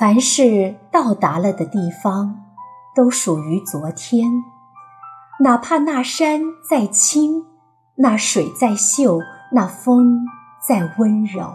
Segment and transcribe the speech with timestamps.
[0.00, 2.46] 凡是到达了的地方，
[2.96, 4.30] 都属于昨天。
[5.40, 7.44] 哪怕那山再青，
[7.96, 9.18] 那水再秀，
[9.52, 10.26] 那风
[10.66, 11.52] 再温柔，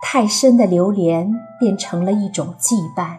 [0.00, 3.16] 太深的流连变成了一种羁绊，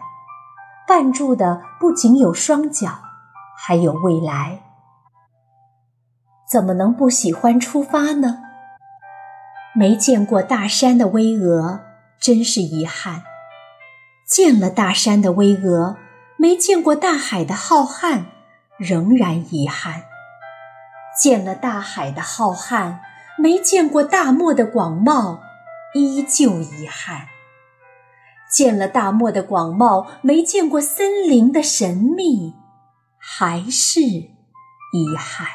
[0.88, 2.88] 绊住的不仅有双脚，
[3.54, 4.60] 还有未来。
[6.50, 8.38] 怎么能不喜欢出发呢？
[9.74, 11.80] 没见过大山的巍峨，
[12.18, 13.20] 真是遗憾；
[14.34, 15.94] 见了大山的巍峨，
[16.36, 18.24] 没见过大海的浩瀚。
[18.76, 20.02] 仍然遗憾，
[21.16, 22.96] 见了大海的浩瀚，
[23.38, 25.38] 没见过大漠的广袤，
[25.94, 27.28] 依旧遗憾；
[28.50, 32.56] 见了大漠的广袤，没见过森林的神秘，
[33.16, 35.46] 还是遗憾。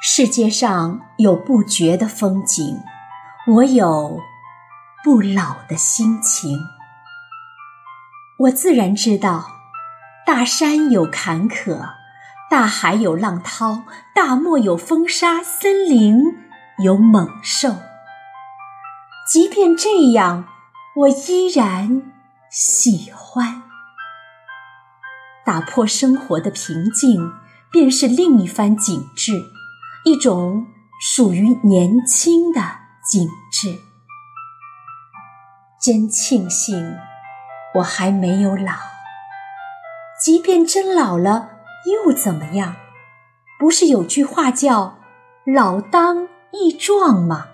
[0.00, 2.78] 世界上有不绝的风景，
[3.48, 4.20] 我有
[5.04, 6.58] 不老的心情。
[8.38, 9.58] 我自然知道。
[10.24, 11.94] 大山有坎坷，
[12.48, 13.82] 大海有浪涛，
[14.14, 16.16] 大漠有风沙，森林
[16.78, 17.74] 有猛兽。
[19.28, 20.44] 即便这样，
[20.94, 22.12] 我依然
[22.48, 23.62] 喜欢。
[25.44, 27.32] 打破生活的平静，
[27.72, 29.32] 便是另一番景致，
[30.04, 30.66] 一种
[31.00, 32.60] 属于年轻的
[33.04, 33.76] 景致。
[35.82, 36.96] 真庆幸，
[37.74, 38.72] 我还没有老。
[40.24, 41.48] 即便真老了，
[42.06, 42.76] 又怎么样？
[43.58, 44.98] 不是有句话叫
[45.44, 47.48] “老当益壮”吗？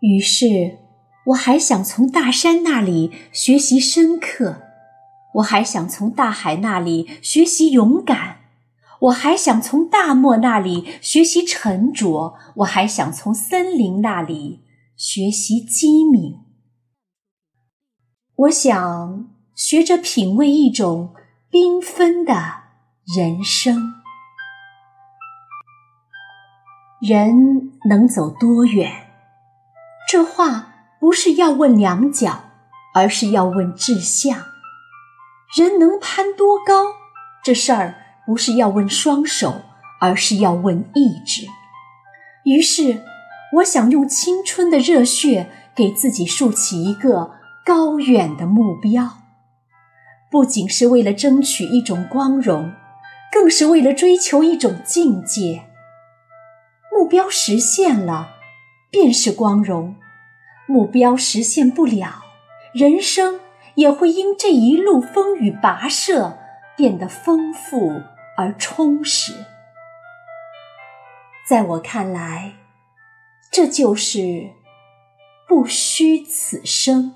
[0.00, 0.76] 于是，
[1.28, 4.56] 我还想从大山那里学习深刻，
[5.36, 8.40] 我还想从大海那里学习勇敢，
[9.00, 14.67] 我还想从大漠那里学习沉着，我还想从森林那里
[14.98, 16.34] 学习机敏。
[18.34, 19.38] 我想。
[19.58, 21.16] 学着品味一种
[21.50, 22.32] 缤纷的
[23.16, 23.94] 人生，
[27.00, 29.10] 人能走多远？
[30.08, 32.44] 这话不是要问两脚，
[32.94, 34.38] 而是要问志向。
[35.56, 36.84] 人能攀多高？
[37.42, 39.62] 这事儿不是要问双手，
[40.00, 41.48] 而是要问意志。
[42.44, 43.02] 于是，
[43.56, 47.32] 我想用青春的热血，给自己竖起一个
[47.64, 49.08] 高远的目标。
[50.30, 52.72] 不仅是为了争取一种光荣，
[53.32, 55.64] 更是为了追求一种境界。
[56.92, 58.34] 目标实现了，
[58.90, 59.94] 便是光荣；
[60.66, 62.22] 目标实现不了，
[62.74, 63.40] 人生
[63.76, 66.36] 也会因这一路风雨跋涉
[66.76, 68.02] 变得丰富
[68.36, 69.32] 而充实。
[71.48, 72.52] 在我看来，
[73.50, 74.52] 这就是
[75.48, 77.14] 不虚此生。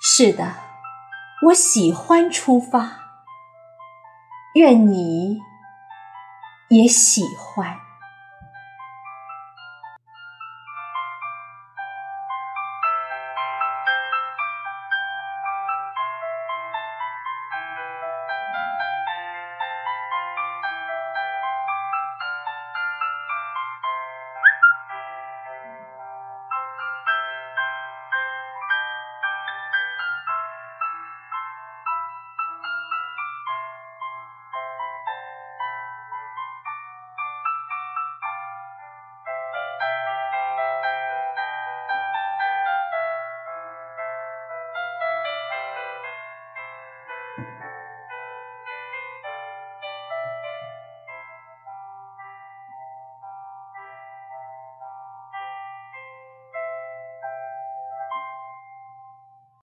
[0.00, 0.54] 是的，
[1.46, 2.98] 我喜欢出发，
[4.54, 5.38] 愿你
[6.68, 7.83] 也喜欢。